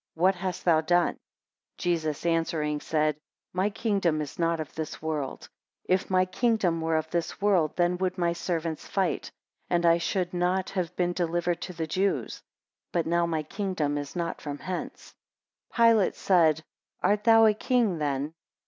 What 0.15 0.33
hast 0.33 0.65
thou 0.65 0.81
done? 0.81 1.07
9 1.09 1.17
Jesus 1.77 2.25
answering, 2.25 2.81
said, 2.81 3.17
My 3.53 3.69
kingdom 3.69 4.19
is 4.19 4.39
not 4.39 4.59
of 4.59 4.73
this 4.73 4.99
world: 4.99 5.47
if 5.85 6.09
my 6.09 6.25
kingdom 6.25 6.81
were 6.81 6.95
of 6.95 7.07
this 7.11 7.39
world, 7.39 7.75
then 7.75 7.99
would 7.99 8.17
my 8.17 8.33
servants 8.33 8.87
fight, 8.87 9.29
and 9.69 9.85
I 9.85 9.99
should 9.99 10.33
not 10.33 10.71
have 10.71 10.95
been 10.95 11.13
delivered 11.13 11.61
to 11.61 11.73
the 11.73 11.85
Jews: 11.85 12.41
but 12.91 13.05
now 13.05 13.27
my 13.27 13.43
kingdom 13.43 13.95
is 13.95 14.15
not 14.15 14.41
from 14.41 14.57
hence. 14.57 15.13
10 15.75 15.85
Pilate 15.91 16.15
said, 16.15 16.63
Art 17.03 17.23
thou 17.25 17.45
a 17.45 17.53
king 17.53 17.99
then? 17.99 18.33